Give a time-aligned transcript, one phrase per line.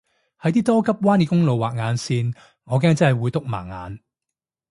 [0.41, 3.99] 喺啲多急彎嘅公路畫眼線我驚真係會篤盲眼